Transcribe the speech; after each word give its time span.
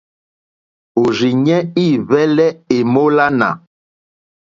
Òrzìɲɛ́ 1.01 1.59
î 1.85 1.87
hwɛ́lɛ́ 2.05 2.49
èmólánà. 2.75 3.49